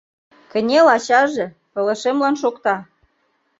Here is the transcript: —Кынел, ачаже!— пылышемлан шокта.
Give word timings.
—Кынел, 0.51 0.87
ачаже!— 0.95 1.47
пылышемлан 1.73 2.35
шокта. 2.41 2.75